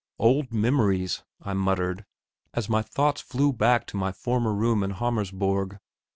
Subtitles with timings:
[0.17, 1.21] Old memories!
[1.43, 2.05] I muttered,
[2.55, 5.77] as my thoughts flew back to my former room in Hammersborg.